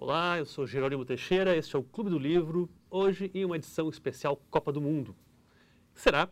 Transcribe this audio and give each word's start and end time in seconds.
Olá, 0.00 0.38
eu 0.38 0.46
sou 0.46 0.64
Jerônimo 0.64 1.04
Teixeira, 1.04 1.56
este 1.56 1.74
é 1.74 1.78
o 1.78 1.82
Clube 1.82 2.08
do 2.08 2.20
Livro, 2.20 2.70
hoje 2.88 3.32
em 3.34 3.44
uma 3.44 3.56
edição 3.56 3.88
especial 3.88 4.40
Copa 4.48 4.70
do 4.70 4.80
Mundo. 4.80 5.12
Será, 5.92 6.28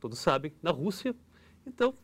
todos 0.00 0.18
sabem, 0.18 0.54
na 0.62 0.70
Rússia, 0.70 1.14
então 1.66 1.94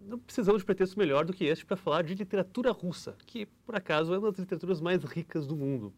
não 0.00 0.16
precisamos 0.16 0.62
de 0.62 0.66
pretexto 0.66 0.96
melhor 0.96 1.24
do 1.24 1.32
que 1.32 1.44
este 1.44 1.66
para 1.66 1.76
falar 1.76 2.04
de 2.04 2.14
literatura 2.14 2.70
russa, 2.70 3.16
que, 3.26 3.46
por 3.66 3.74
acaso, 3.74 4.14
é 4.14 4.18
uma 4.18 4.30
das 4.30 4.38
literaturas 4.38 4.80
mais 4.80 5.02
ricas 5.02 5.44
do 5.44 5.56
mundo. 5.56 5.92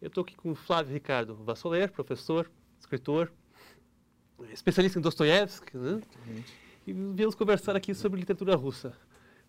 Eu 0.00 0.06
estou 0.06 0.22
aqui 0.22 0.36
com 0.36 0.52
o 0.52 0.54
Flávio 0.54 0.92
Ricardo 0.92 1.34
Vassoler, 1.34 1.90
professor, 1.90 2.48
escritor, 2.78 3.32
especialista 4.52 5.00
em 5.00 5.02
Dostoiévski, 5.02 5.76
né? 5.76 6.00
e 6.86 6.92
viemos 6.92 7.34
conversar 7.34 7.74
aqui 7.74 7.92
sobre 7.92 8.20
literatura 8.20 8.54
russa. 8.54 8.96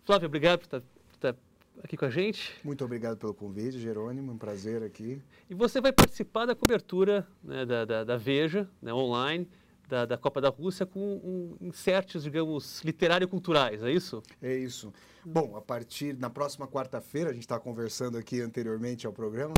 Flávio, 0.02 0.26
obrigado 0.26 0.58
por 0.58 0.64
estar, 0.64 0.80
por 0.80 1.14
estar 1.14 1.36
aqui 1.82 1.96
com 1.96 2.04
a 2.04 2.10
gente. 2.10 2.54
Muito 2.64 2.84
obrigado 2.84 3.16
pelo 3.16 3.34
convite, 3.34 3.78
Jerônimo, 3.78 4.32
um 4.32 4.38
prazer 4.38 4.82
aqui. 4.82 5.20
E 5.48 5.54
você 5.54 5.80
vai 5.80 5.92
participar 5.92 6.46
da 6.46 6.54
cobertura 6.54 7.26
né, 7.42 7.64
da, 7.64 7.84
da, 7.84 8.04
da, 8.04 8.16
Veja, 8.16 8.68
né, 8.80 8.92
online, 8.92 9.48
da, 9.88 10.04
da, 10.06 10.16
Copa 10.16 10.40
da 10.40 10.48
Rússia, 10.48 10.86
com 10.86 11.00
um, 11.00 11.56
insertos, 11.60 12.22
digamos, 12.22 12.82
literário-culturais, 12.82 13.82
é 13.82 13.90
isso? 13.90 14.22
É 14.40 14.54
isso. 14.54 14.92
Bom, 15.24 15.56
a 15.56 15.60
partir, 15.60 16.16
na 16.16 16.30
próxima 16.30 16.66
quarta-feira, 16.66 17.30
a 17.30 17.32
gente 17.32 17.42
estava 17.42 17.60
conversando 17.60 18.16
aqui 18.16 18.40
anteriormente 18.40 19.06
ao 19.06 19.12
programa, 19.12 19.54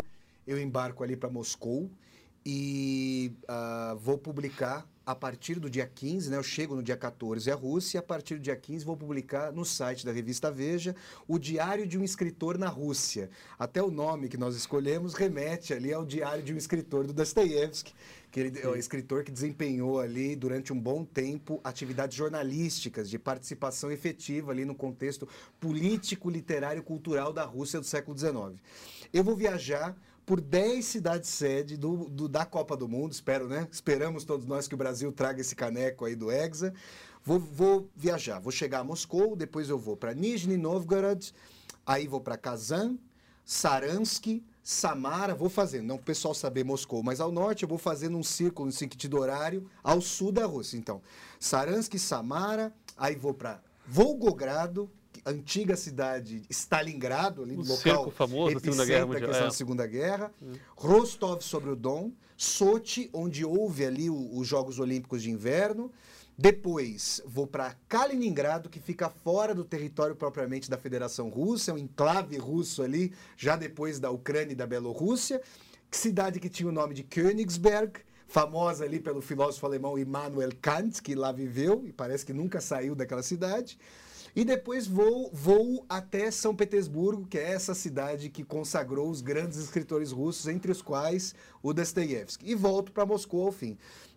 eu 0.47 0.59
embarco 0.59 1.05
ali 1.05 1.17
para 1.17 1.31
Moscou 1.31 1.91
e 2.45 3.33
uh, 3.45 3.97
vou 3.97 4.19
publicar 4.19 4.87
a 5.05 5.15
partir 5.15 5.59
do 5.59 5.69
dia 5.69 5.87
15, 5.87 6.31
né? 6.31 6.37
Eu 6.37 6.43
chego 6.43 6.77
no 6.77 6.83
dia 6.83 6.97
14 6.97 7.51
à 7.51 7.55
Rússia 7.55 7.99
e 7.99 8.01
a 8.01 8.03
partir 8.03 8.37
do 8.37 8.41
dia 8.41 8.55
15 8.55 8.85
vou 8.85 8.97
publicar 8.97 9.53
no 9.53 9.65
site 9.65 10.07
da 10.07 10.13
revista 10.13 10.51
Veja 10.51 10.95
o 11.27 11.39
Diário 11.39 11.87
de 11.87 11.99
um 11.99 12.05
Escritor 12.05 12.57
na 12.57 12.69
Rússia. 12.69 13.29
Até 13.59 13.83
o 13.83 13.91
nome 13.91 14.29
que 14.29 14.37
nós 14.37 14.55
escolhemos 14.55 15.15
remete 15.15 15.75
ali 15.75 15.93
ao 15.93 16.05
Diário 16.05 16.43
de 16.43 16.55
um 16.55 16.57
Escritor 16.57 17.07
do 17.07 17.13
Dostoiévski, 17.13 17.93
que 18.31 18.41
ele 18.41 18.61
é 18.61 18.69
o 18.69 18.77
escritor 18.77 19.25
que 19.25 19.33
desempenhou 19.33 20.01
ali 20.01 20.37
durante 20.37 20.73
um 20.73 20.81
bom 20.81 21.05
tempo 21.05 21.61
atividades 21.65 22.17
jornalísticas 22.17 23.11
de 23.11 23.19
participação 23.19 23.91
efetiva 23.91 24.53
ali 24.53 24.65
no 24.65 24.75
contexto 24.75 25.29
político, 25.61 26.31
literário, 26.31 26.83
cultural 26.83 27.33
da 27.33 27.45
Rússia 27.45 27.81
do 27.81 27.87
século 27.87 28.17
XIX. 28.17 28.55
Eu 29.13 29.23
vou 29.23 29.37
viajar 29.37 29.95
por 30.25 30.41
10 30.41 30.85
cidades 30.85 31.31
sede 31.31 31.77
do, 31.77 32.09
do, 32.09 32.29
da 32.29 32.45
Copa 32.45 32.77
do 32.77 32.89
Mundo, 32.89 33.13
espero, 33.13 33.49
né? 33.49 33.69
Esperamos 33.71 34.25
todos 34.25 34.47
nós 34.47 34.69
que 34.69 34.75
o 34.75 34.79
Brasil 34.79 35.11
traga 35.13 35.41
esse 35.41 35.55
caneco 35.55 36.05
aí 36.05 36.15
do 36.15 36.31
Hexa. 36.31 36.73
Vou, 37.25 37.39
vou 37.39 37.91
viajar, 37.95 38.39
vou 38.41 38.53
chegar 38.53 38.81
a 38.81 38.85
Moscou, 38.85 39.37
depois 39.37 39.69
eu 39.69 39.79
vou 39.79 39.97
para 39.97 40.15
Nizhny 40.15 40.57
Novgorod, 40.57 41.33
aí 41.87 42.09
vou 42.09 42.21
para 42.21 42.37
Kazan, 42.37 42.99
Saransk, 43.45 44.43
Samara, 44.63 45.35
vou 45.35 45.49
fazendo, 45.49 45.87
não 45.87 45.97
o 45.97 46.03
pessoal 46.03 46.35
saber 46.35 46.65
Moscou, 46.65 47.03
mas 47.03 47.21
ao 47.21 47.33
norte 47.33 47.65
eu 47.65 47.69
vou 47.69 47.79
fazendo 47.79 48.17
um 48.17 48.23
círculo 48.23 48.69
em 48.69 48.73
sentido 48.73 49.19
horário 49.19 49.69
ao 49.83 50.01
sul 50.01 50.31
da 50.31 50.47
Rússia. 50.47 50.77
Então, 50.77 51.03
Saransk, 51.39 51.99
Samara, 51.99 52.73
aí 52.97 53.17
vou 53.17 53.35
para 53.35 53.61
Volgogrado, 53.87 54.89
antiga 55.25 55.77
cidade 55.77 56.43
Stalingrado, 56.51 57.43
ali 57.43 57.57
no 57.57 57.65
local 57.65 58.11
famoso 58.11 58.55
da 58.55 58.61
Segunda 58.61 58.85
Guerra 58.85 59.07
Mundial. 59.07 59.31
É. 59.31 59.41
da 59.41 59.51
Segunda 59.51 59.87
Guerra, 59.87 60.33
hum. 60.43 60.53
Rostov 60.77 61.43
sobre 61.43 61.71
o 61.71 61.77
Don, 61.77 62.13
Sochi, 62.37 63.09
onde 63.13 63.45
houve 63.45 63.85
ali 63.85 64.11
os 64.11 64.47
Jogos 64.47 64.79
Olímpicos 64.79 65.23
de 65.23 65.31
Inverno. 65.31 65.91
Depois 66.37 67.23
vou 67.27 67.47
para 67.47 67.77
Kaliningrado, 67.89 68.69
que 68.69 68.81
fica 68.81 69.09
fora 69.09 69.55
do 69.55 69.65
território 69.65 70.17
propriamente 70.17 70.69
da 70.69 70.79
Federação 70.79 71.29
Russa, 71.29 71.71
é 71.71 71.75
um 71.75 71.79
enclave 71.79 72.37
russo 72.39 72.83
ali, 72.83 73.13
já 73.37 73.55
depois 73.55 74.01
da 74.01 74.11
Ucrânia 74.11 74.53
e 74.53 74.57
da 74.57 74.67
Bielorrússia. 74.67 75.41
Cidade 75.91 76.41
que 76.41 76.49
tinha 76.49 76.69
o 76.69 76.73
nome 76.73 76.95
de 76.95 77.03
Königsberg, 77.03 78.01
famosa 78.27 78.85
ali 78.85 78.99
pelo 78.99 79.21
filósofo 79.21 79.67
alemão 79.67 79.99
Immanuel 79.99 80.51
Kant, 80.61 81.03
que 81.03 81.15
lá 81.15 81.31
viveu 81.31 81.85
e 81.87 81.93
parece 81.93 82.25
que 82.25 82.33
nunca 82.33 82.63
saiu 82.63 82.95
daquela 82.95 83.23
cidade. 83.23 83.79
E 84.35 84.45
depois 84.45 84.87
vou, 84.87 85.31
vou 85.31 85.85
até 85.87 86.31
São 86.31 86.57
Petersburgo, 86.57 87.27
que 87.27 87.37
é 87.37 87.53
essa 87.53 87.75
cidade 87.75 88.31
que 88.31 88.43
consagrou 88.43 89.11
os 89.11 89.21
grandes 89.21 89.59
escritores 89.59 90.11
russos, 90.11 90.49
entre 90.49 90.73
os 90.73 90.81
quais 90.81 91.35
o 91.63 91.75
Dostoiévski. 91.75 92.51
E 92.51 92.55
volto 92.55 92.93
para 92.93 93.05
Moscou 93.05 93.45
ao 93.45 93.53
fim. 93.53 93.77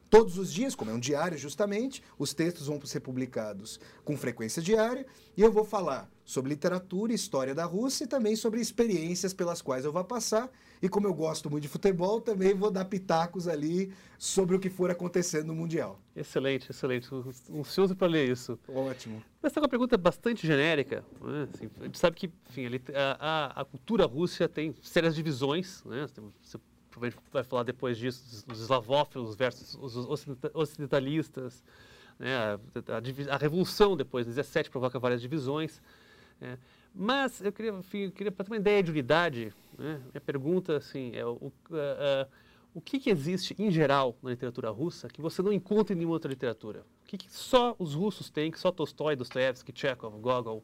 Todos 0.10 0.38
os 0.38 0.54
dias, 0.54 0.76
como 0.76 0.92
é 0.92 0.94
um 0.94 1.00
diário 1.00 1.38
justamente, 1.38 2.02
os 2.18 2.34
textos 2.34 2.68
vão 2.68 2.80
ser 2.86 3.00
publicados 3.00 3.80
com 4.04 4.16
frequência 4.16 4.62
diária 4.62 5.06
e 5.36 5.42
eu 5.42 5.52
vou 5.52 5.66
falar 5.66 6.10
sobre 6.24 6.50
literatura, 6.50 7.14
história 7.14 7.54
da 7.54 7.66
Rússia 7.66 8.06
e 8.06 8.08
também 8.08 8.36
sobre 8.36 8.60
experiências 8.60 9.34
pelas 9.34 9.62
quais 9.62 9.86
eu 9.86 9.92
vou 9.92 10.04
passar. 10.04 10.50
E 10.82 10.90
como 10.90 11.08
eu 11.08 11.14
gosto 11.14 11.50
muito 11.50 11.64
de 11.64 11.70
futebol, 11.70 12.20
também 12.20 12.54
vou 12.54 12.70
dar 12.70 12.86
pitacos 12.86 13.48
ali 13.48 13.94
sobre 14.18 14.56
o 14.56 14.60
que 14.60 14.70
for 14.70 14.90
acontecendo 14.90 15.48
no 15.48 15.56
Mundial. 15.56 16.00
Excelente, 16.16 16.72
excelente. 16.72 17.10
Ansioso 17.54 17.96
para 17.96 18.08
ler 18.08 18.30
isso. 18.30 18.60
Ótimo. 18.68 19.24
Essa 19.42 19.60
é 19.60 19.62
uma 19.62 19.70
pergunta 19.70 19.98
bastante 19.98 20.46
genérica. 20.46 21.04
Né? 21.22 21.48
Assim, 21.54 21.70
a 21.80 21.84
gente 21.86 21.98
sabe 21.98 22.16
que 22.16 22.32
enfim, 22.50 22.68
a, 22.94 23.18
a, 23.20 23.62
a, 23.62 23.66
cultura 23.66 24.06
russa 24.06 24.50
tem 24.50 24.76
sérias 24.82 25.16
divisões. 25.16 25.84
Né? 25.84 26.08
Você 26.42 26.58
vai 27.32 27.44
falar 27.44 27.64
depois 27.64 27.98
disso, 27.98 28.46
dos 28.48 28.62
eslavófilos 28.62 29.36
versus 29.36 29.76
os 29.76 29.96
ocidentalistas. 30.54 31.64
Né? 32.18 32.36
A, 32.36 32.54
a, 32.54 33.36
a, 33.36 33.38
revolução 33.38 33.96
depois, 33.96 34.26
17, 34.26 34.70
provoca 34.70 35.00
várias 35.00 35.22
divisões. 35.22 35.82
É. 36.42 36.58
Mas 36.94 37.42
eu 37.42 37.52
queria, 37.52 37.72
enfim, 37.72 38.10
queria 38.10 38.32
para 38.32 38.46
ter 38.46 38.52
uma 38.52 38.58
ideia 38.58 38.82
de 38.82 38.92
unidade, 38.92 39.54
né? 39.78 40.02
minha 40.12 40.22
pergunta 40.22 40.78
assim, 40.78 41.12
é 41.14 41.26
o, 41.26 41.52
o 42.74 42.82
que, 42.82 43.00
que, 43.00 43.10
existe 43.10 43.54
em 43.60 43.70
geral 43.70 44.18
na 44.24 44.30
literatura 44.30 44.70
russa 44.70 45.10
que 45.10 45.22
você 45.22 45.42
não 45.42 45.52
encontra 45.52 45.94
em 45.94 45.98
nenhuma 45.98 46.14
outra 46.16 46.30
literatura? 46.30 46.86
O 47.04 47.08
que, 47.08 47.18
que 47.18 47.32
só 47.32 47.76
os 47.78 47.94
russos 47.94 48.30
têm, 48.30 48.50
que 48.50 48.60
só 48.60 48.72
Tolstói, 48.72 49.16
Dostoevsky, 49.16 49.74
Chekhov, 49.74 50.18
Gogol, 50.20 50.64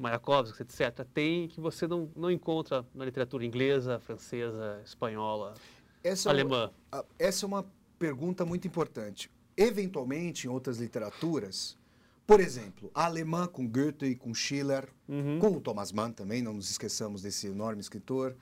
Mayakovsky, 0.00 0.62
etc., 0.62 1.04
tem 1.12 1.48
que 1.48 1.60
você 1.60 1.86
não, 1.86 2.10
não 2.16 2.30
encontra 2.30 2.86
na 2.94 3.04
literatura 3.04 3.44
inglesa, 3.44 3.98
francesa, 4.00 4.80
espanhola, 4.84 5.54
essa 6.02 6.30
alemã? 6.30 6.70
É 6.90 6.96
uma, 6.96 7.04
essa 7.18 7.44
é 7.44 7.46
uma 7.46 7.66
pergunta 7.98 8.44
muito 8.44 8.66
importante. 8.66 9.30
Eventualmente, 9.56 10.46
em 10.46 10.50
outras 10.50 10.78
literaturas, 10.78 11.78
por 12.26 12.40
exemplo, 12.40 12.90
a 12.94 13.04
alemã 13.04 13.46
com 13.46 13.66
Goethe 13.66 14.06
e 14.06 14.16
com 14.16 14.34
Schiller, 14.34 14.88
uhum. 15.08 15.38
com 15.38 15.56
o 15.56 15.60
Thomas 15.60 15.92
Mann 15.92 16.10
também, 16.10 16.42
não 16.42 16.54
nos 16.54 16.70
esqueçamos 16.70 17.22
desse 17.22 17.46
enorme 17.46 17.80
escritor. 17.80 18.32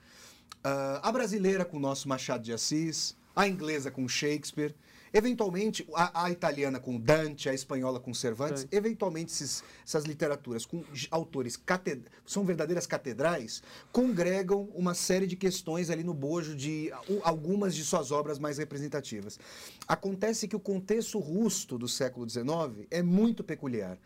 Uh, 0.59 0.99
a 1.01 1.11
brasileira 1.11 1.65
com 1.65 1.77
o 1.77 1.79
nosso 1.79 2.07
Machado 2.07 2.43
de 2.43 2.53
Assis, 2.53 3.15
a 3.35 3.47
inglesa 3.47 3.91
com 3.91 4.07
Shakespeare. 4.07 4.73
Eventualmente, 5.13 5.85
a, 5.93 6.25
a, 6.25 6.31
italiana 6.31 6.79
com 6.79 6.97
Dante, 6.97 7.49
a 7.49 7.53
espanhola 7.53 7.99
com 7.99 8.13
Cervantes, 8.13 8.65
eventualmente 8.71 9.33
esses, 9.33 9.61
essas 9.85 10.05
literaturas 10.05 10.65
com 10.65 10.83
autores 11.09 11.57
cated 11.57 12.03
são 12.25 12.45
verdadeiras 12.45 12.87
catedrais, 12.87 13.61
congregam 13.91 14.69
uma 14.73 14.93
série 14.93 15.27
de 15.27 15.35
questões 15.35 15.89
ali 15.89 16.03
no 16.03 16.13
bojo 16.13 16.55
de 16.55 16.91
algumas 17.23 17.75
de 17.75 17.83
suas 17.83 18.09
obras 18.09 18.39
mais 18.39 18.57
representativas. 18.57 19.37
Acontece 19.85 20.47
que 20.47 20.55
o 20.55 20.59
contexto 20.59 21.19
russo 21.19 21.77
do 21.77 21.89
século 21.89 22.29
XIX 22.29 22.87
é 22.89 23.01
muito 23.01 23.43
peculiar, 23.43 23.97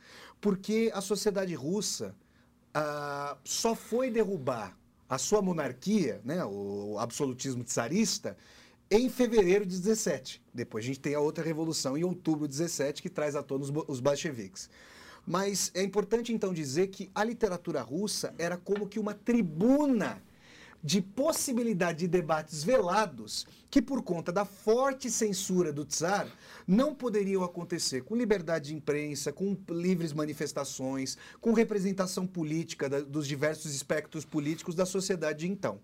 porque 0.42 0.92
a 0.94 1.02
sociedade 1.02 1.54
russa 1.54 2.16
ah, 2.74 3.38
só 3.44 3.76
foi 3.76 4.10
derrubar 4.10 4.76
a 5.08 5.20
sua 5.20 5.42
monarquia, 5.42 6.20
né, 6.26 6.44
o 6.44 6.98
absolutismo 7.00 7.64
tsarista, 7.64 8.36
em 8.90 9.10
fevereiro 9.10 9.66
de 9.66 9.80
17. 9.80 10.42
Depois 10.54 10.84
a 10.84 10.88
gente 10.88 11.00
tem 11.00 11.16
a 11.16 11.20
outra 11.20 11.44
revolução 11.44 11.98
em 11.98 12.04
outubro 12.04 12.48
de 12.48 12.54
17 12.54 13.02
que 13.02 13.10
traz 13.10 13.36
à 13.36 13.44
tona 13.44 13.64
os, 13.64 13.72
os 13.88 14.00
bolcheviques. 14.00 14.70
Mas 15.26 15.72
é 15.74 15.82
importante 15.82 16.32
então 16.32 16.54
dizer 16.54 16.88
que 16.88 17.10
a 17.14 17.24
literatura 17.24 17.82
russa 17.82 18.34
era 18.38 18.58
como 18.58 18.88
que 18.88 19.00
uma 19.00 19.14
tribuna 19.14 20.22
de 20.86 21.02
possibilidade 21.02 22.02
de 22.02 22.08
debates 22.08 22.64
velados 22.64 23.48
que, 23.72 23.82
por 23.82 24.04
conta 24.04 24.32
da 24.32 24.46
forte 24.46 25.10
censura 25.10 25.74
do 25.74 25.84
czar, 25.84 26.28
não 26.68 26.94
poderiam 26.94 27.44
acontecer 27.44 28.04
com 28.04 28.16
liberdade 28.16 28.70
de 28.70 28.76
imprensa, 28.76 29.34
com 29.34 29.58
livres 29.72 30.14
manifestações, 30.14 31.18
com 31.42 31.54
representação 31.54 32.28
política 32.28 32.88
da, 32.88 33.02
dos 33.02 33.28
diversos 33.28 33.74
espectros 33.74 34.26
políticos 34.26 34.76
da 34.76 34.86
sociedade 34.86 35.40
de 35.40 35.48
então. 35.48 35.80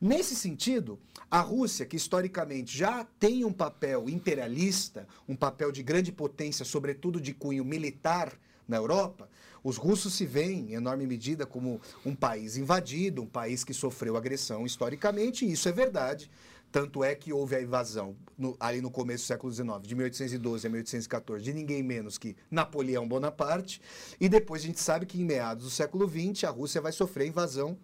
Nesse 0.00 0.34
sentido, 0.34 0.98
a 1.30 1.42
Rússia, 1.42 1.84
que 1.84 1.96
historicamente 1.96 2.74
já 2.74 3.04
tem 3.20 3.44
um 3.44 3.52
papel 3.52 4.08
imperialista, 4.08 5.06
um 5.28 5.36
papel 5.36 5.70
de 5.70 5.82
grande 5.82 6.10
potência, 6.10 6.64
sobretudo 6.64 7.20
de 7.20 7.34
cunho 7.34 7.66
militar 7.66 8.32
na 8.68 8.76
Europa, 8.76 9.28
os 9.64 9.76
russos 9.76 10.14
se 10.14 10.24
veem, 10.24 10.70
em 10.70 10.74
enorme 10.74 11.06
medida, 11.06 11.44
como 11.44 11.80
um 12.04 12.14
país 12.14 12.56
invadido, 12.56 13.22
um 13.22 13.26
país 13.26 13.64
que 13.64 13.74
sofreu 13.74 14.16
agressão 14.16 14.64
historicamente, 14.64 15.44
e 15.44 15.52
isso 15.52 15.68
é 15.68 15.72
verdade. 15.72 16.30
Tanto 16.70 17.02
é 17.02 17.14
que 17.14 17.32
houve 17.32 17.56
a 17.56 17.62
invasão, 17.62 18.14
no, 18.36 18.54
ali 18.60 18.82
no 18.82 18.90
começo 18.90 19.24
do 19.24 19.26
século 19.26 19.52
XIX, 19.52 19.80
de 19.82 19.94
1812 19.94 20.66
a 20.66 20.70
1814, 20.70 21.42
de 21.42 21.54
ninguém 21.54 21.82
menos 21.82 22.18
que 22.18 22.36
Napoleão 22.50 23.08
Bonaparte. 23.08 23.80
E 24.20 24.28
depois 24.28 24.62
a 24.62 24.66
gente 24.66 24.78
sabe 24.78 25.06
que 25.06 25.18
em 25.18 25.24
meados 25.24 25.64
do 25.64 25.70
século 25.70 26.06
XX 26.06 26.44
a 26.44 26.50
Rússia 26.50 26.80
vai 26.80 26.92
sofrer 26.92 27.26
invasão 27.26 27.78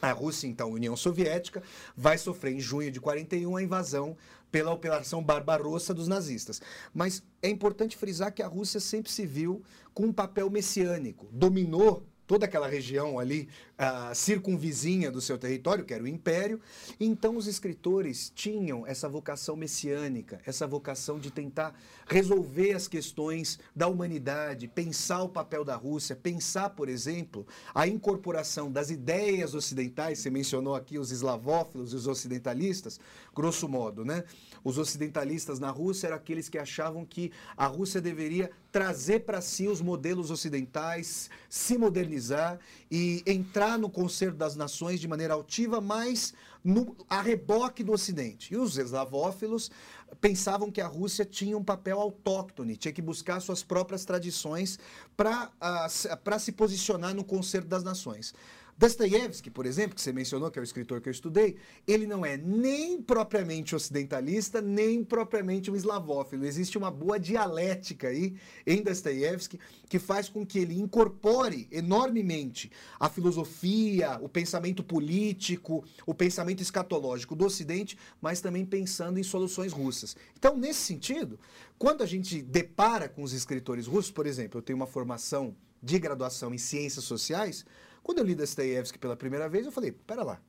A 0.00 0.12
Rússia, 0.12 0.46
então, 0.46 0.70
União 0.70 0.96
Soviética, 0.96 1.62
vai 1.96 2.18
sofrer 2.18 2.54
em 2.54 2.60
junho 2.60 2.90
de 2.90 3.00
41 3.00 3.56
a 3.56 3.62
invasão 3.62 4.16
pela 4.50 4.72
Operação 4.72 5.22
Barbarossa 5.22 5.92
dos 5.92 6.06
nazistas. 6.08 6.60
Mas 6.94 7.22
é 7.42 7.48
importante 7.48 7.96
frisar 7.96 8.32
que 8.32 8.42
a 8.42 8.46
Rússia 8.46 8.80
sempre 8.80 9.10
se 9.10 9.26
viu 9.26 9.62
com 9.92 10.04
um 10.04 10.12
papel 10.12 10.50
messiânico. 10.50 11.28
Dominou 11.32 12.06
toda 12.26 12.44
aquela 12.44 12.66
região 12.66 13.18
ali 13.18 13.48
uh, 13.78 14.14
circunvizinha 14.14 15.10
do 15.10 15.20
seu 15.20 15.38
território, 15.38 15.84
que 15.84 15.94
era 15.94 16.02
o 16.02 16.08
Império. 16.08 16.60
Então, 16.98 17.36
os 17.36 17.46
escritores 17.46 18.32
tinham 18.34 18.86
essa 18.86 19.08
vocação 19.08 19.56
messiânica, 19.56 20.40
essa 20.44 20.66
vocação 20.66 21.18
de 21.18 21.30
tentar 21.30 21.74
resolver 22.06 22.72
as 22.72 22.88
questões 22.88 23.58
da 23.74 23.86
humanidade, 23.88 24.68
pensar 24.68 25.22
o 25.22 25.28
papel 25.28 25.64
da 25.64 25.76
Rússia, 25.76 26.16
pensar, 26.16 26.70
por 26.70 26.88
exemplo, 26.88 27.46
a 27.74 27.86
incorporação 27.86 28.70
das 28.70 28.90
ideias 28.90 29.54
ocidentais. 29.54 30.20
Você 30.20 30.30
mencionou 30.30 30.74
aqui 30.74 30.98
os 30.98 31.10
eslavófilos 31.10 31.92
e 31.92 31.96
os 31.96 32.06
ocidentalistas, 32.06 32.98
grosso 33.34 33.68
modo, 33.68 34.04
né? 34.04 34.24
Os 34.64 34.78
ocidentalistas 34.78 35.60
na 35.60 35.70
Rússia 35.70 36.08
eram 36.08 36.16
aqueles 36.16 36.48
que 36.48 36.58
achavam 36.58 37.04
que 37.04 37.30
a 37.56 37.66
Rússia 37.66 38.00
deveria 38.00 38.50
trazer 38.72 39.20
para 39.20 39.40
si 39.40 39.68
os 39.68 39.80
modelos 39.80 40.30
ocidentais, 40.30 41.30
se 41.48 41.78
modernizar 41.78 42.58
e 42.90 43.22
entrar 43.26 43.65
no 43.78 43.90
concerto 43.90 44.36
das 44.36 44.54
nações 44.54 45.00
de 45.00 45.08
maneira 45.08 45.34
altiva, 45.34 45.80
mas 45.80 46.32
no, 46.62 46.96
a 47.08 47.20
reboque 47.20 47.82
do 47.82 47.92
Ocidente. 47.92 48.52
E 48.52 48.56
os 48.56 48.76
eslavófilos 48.76 49.70
pensavam 50.20 50.70
que 50.70 50.80
a 50.80 50.86
Rússia 50.86 51.24
tinha 51.24 51.56
um 51.56 51.64
papel 51.64 52.00
autóctone, 52.00 52.76
tinha 52.76 52.92
que 52.92 53.02
buscar 53.02 53.40
suas 53.40 53.62
próprias 53.62 54.04
tradições 54.04 54.78
para 55.16 55.50
uh, 55.60 56.38
se 56.38 56.52
posicionar 56.52 57.14
no 57.14 57.24
concerto 57.24 57.68
das 57.68 57.82
nações. 57.82 58.34
Dostoiévski, 58.78 59.50
por 59.50 59.64
exemplo, 59.64 59.94
que 59.94 60.02
você 60.02 60.12
mencionou, 60.12 60.50
que 60.50 60.58
é 60.58 60.62
o 60.62 60.64
escritor 60.64 61.00
que 61.00 61.08
eu 61.08 61.10
estudei, 61.10 61.56
ele 61.86 62.06
não 62.06 62.26
é 62.26 62.36
nem 62.36 63.00
propriamente 63.00 63.74
ocidentalista, 63.74 64.60
nem 64.60 65.02
propriamente 65.02 65.70
um 65.70 65.76
eslavófilo. 65.76 66.44
Existe 66.44 66.76
uma 66.76 66.90
boa 66.90 67.18
dialética 67.18 68.08
aí 68.08 68.36
em 68.66 68.82
Dostoiévski 68.82 69.58
que 69.88 69.98
faz 69.98 70.28
com 70.28 70.44
que 70.44 70.58
ele 70.58 70.78
incorpore 70.78 71.66
enormemente 71.72 72.70
a 73.00 73.08
filosofia, 73.08 74.18
o 74.20 74.28
pensamento 74.28 74.84
político, 74.84 75.82
o 76.04 76.12
pensamento 76.12 76.60
escatológico 76.60 77.34
do 77.34 77.46
Ocidente, 77.46 77.96
mas 78.20 78.42
também 78.42 78.66
pensando 78.66 79.18
em 79.18 79.22
soluções 79.22 79.72
russas. 79.72 79.95
Então, 80.36 80.56
nesse 80.56 80.80
sentido, 80.80 81.38
quando 81.78 82.02
a 82.02 82.06
gente 82.06 82.42
depara 82.42 83.08
com 83.08 83.22
os 83.22 83.32
escritores 83.32 83.86
russos, 83.86 84.10
por 84.10 84.26
exemplo, 84.26 84.58
eu 84.58 84.62
tenho 84.62 84.76
uma 84.76 84.86
formação 84.86 85.56
de 85.82 85.98
graduação 85.98 86.52
em 86.52 86.58
ciências 86.58 87.04
sociais, 87.04 87.64
quando 88.02 88.18
eu 88.18 88.24
li 88.24 88.34
Dostoiévski 88.34 88.98
pela 88.98 89.16
primeira 89.16 89.48
vez, 89.48 89.66
eu 89.66 89.72
falei, 89.72 89.92
pera 89.92 90.22
lá, 90.22 90.40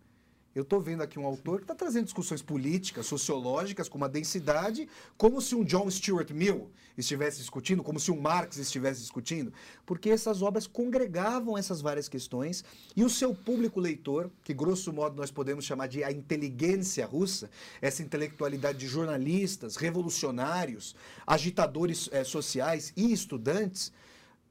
eu 0.57 0.63
estou 0.63 0.81
vendo 0.81 1.03
aqui 1.03 1.19
um 1.19 1.25
autor 1.25 1.57
que 1.57 1.65
está 1.65 1.75
trazendo 1.75 2.05
discussões 2.05 2.41
políticas, 2.41 3.05
sociológicas, 3.05 3.87
com 3.87 3.95
uma 3.99 4.09
densidade, 4.09 4.89
como 5.15 5.39
se 5.39 5.53
um 5.53 5.63
John 5.63 5.89
Stuart 5.89 6.31
Mill 6.31 6.71
estivesse 6.97 7.37
discutindo, 7.37 7.83
como 7.83 7.99
se 7.99 8.09
um 8.09 8.19
Marx 8.19 8.57
estivesse 8.57 9.01
discutindo, 9.01 9.53
porque 9.85 10.09
essas 10.09 10.41
obras 10.41 10.65
congregavam 10.65 11.55
essas 11.55 11.79
várias 11.79 12.09
questões 12.09 12.65
e 12.95 13.03
o 13.03 13.09
seu 13.09 13.35
público 13.35 13.79
leitor, 13.79 14.31
que 14.43 14.51
grosso 14.51 14.91
modo 14.91 15.15
nós 15.15 15.29
podemos 15.29 15.63
chamar 15.63 15.85
de 15.87 16.03
a 16.03 16.11
inteligência 16.11 17.05
russa, 17.05 17.51
essa 17.79 18.01
intelectualidade 18.01 18.79
de 18.79 18.87
jornalistas, 18.87 19.75
revolucionários, 19.75 20.95
agitadores 21.27 22.09
eh, 22.11 22.23
sociais 22.23 22.91
e 22.97 23.13
estudantes, 23.13 23.89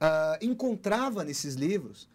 uh, 0.00 0.38
encontrava 0.40 1.24
nesses 1.24 1.56
livros 1.56 2.08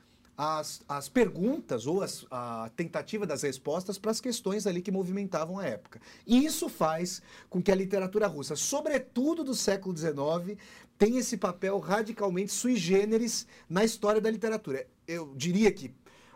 as, 0.43 0.81
as 0.89 1.07
perguntas 1.07 1.85
ou 1.85 2.01
as, 2.01 2.25
a 2.31 2.71
tentativa 2.75 3.27
das 3.27 3.43
respostas 3.43 3.99
para 3.99 4.09
as 4.09 4.19
questões 4.19 4.65
ali 4.65 4.81
que 4.81 4.91
movimentavam 4.91 5.59
a 5.59 5.67
época. 5.67 6.01
E 6.25 6.43
isso 6.43 6.67
faz 6.67 7.21
com 7.47 7.61
que 7.61 7.71
a 7.71 7.75
literatura 7.75 8.25
russa, 8.25 8.55
sobretudo 8.55 9.43
do 9.43 9.53
século 9.53 9.95
XIX, 9.95 10.57
tenha 10.97 11.19
esse 11.19 11.37
papel 11.37 11.77
radicalmente 11.77 12.51
sui 12.51 12.75
generis 12.75 13.45
na 13.69 13.85
história 13.85 14.19
da 14.19 14.31
literatura. 14.31 14.87
Eu 15.07 15.31
diria 15.35 15.71
que 15.71 15.93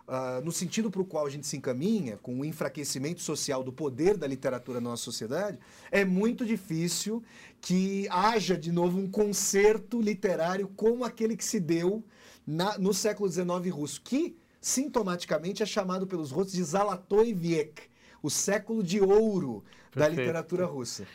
Uh, 0.08 0.40
no 0.46 0.52
sentido 0.52 0.92
para 0.92 1.02
o 1.02 1.06
qual 1.06 1.26
a 1.26 1.30
gente 1.32 1.48
se 1.48 1.58
encaminha, 1.58 2.18
com 2.18 2.40
o 2.40 2.46
enfraquecimento 2.46 3.22
social 3.22 3.64
do 3.64 3.74
poder 3.74 4.16
da 4.16 4.28
literatura 4.28 4.80
na 4.80 4.92
nossa 4.92 5.04
sociedade, 5.04 5.58
é 5.90 6.06
muito 6.06 6.46
difícil 6.46 7.24
que 7.60 8.08
haja 8.12 8.56
de 8.56 8.72
novo 8.72 9.00
um 9.00 9.10
concerto 9.10 10.00
literário 10.00 10.68
como 10.76 11.04
aquele 11.04 11.36
que 11.36 11.44
se 11.44 11.60
deu 11.60 12.04
na, 12.46 12.78
no 12.78 12.94
século 12.94 13.28
XIX 13.28 13.74
russo, 13.74 14.00
que 14.04 14.38
sintomaticamente 14.62 15.64
é 15.64 15.66
chamado 15.66 16.06
pelos 16.06 16.30
russos 16.30 16.54
de 16.54 16.64
Zalatoy 16.64 17.34
Viek, 17.34 17.82
o 18.22 18.30
século 18.30 18.84
de 18.84 19.02
ouro 19.02 19.64
Perfeito. 19.92 19.98
da 19.98 20.08
literatura 20.08 20.66
russa. 20.66 21.08